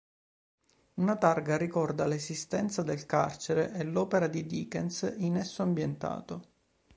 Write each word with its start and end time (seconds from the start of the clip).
Una 0.95 1.15
targa 1.17 1.57
ricorda 1.57 2.07
l'esistenza 2.07 2.81
del 2.81 3.05
carcere 3.05 3.71
e 3.73 3.83
l'opera 3.83 4.25
di 4.25 4.47
Dickens 4.47 5.13
in 5.19 5.35
esso 5.37 5.61
ambientato. 5.61 6.53